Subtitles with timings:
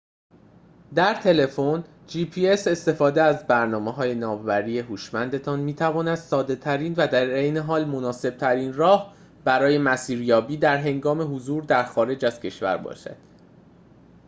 [2.67, 8.73] استفاده از برنامه‌های ناوبری gps در تلفن هوشمندتان می‌تواند ساده‌ترین و در عین حال مناسب‌ترین
[8.73, 13.17] راه برای مسیریابی در هنگام حضور در خارج از کشور باشد